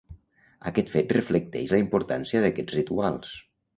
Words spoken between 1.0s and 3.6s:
reflecteix la importància d’aquests rituals.